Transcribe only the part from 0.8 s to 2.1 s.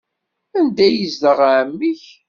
ay yezdeɣ ɛemmi-k?